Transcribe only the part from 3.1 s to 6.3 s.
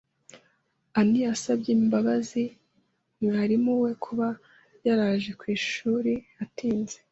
mwarimu we kuba yaraje ku ishuri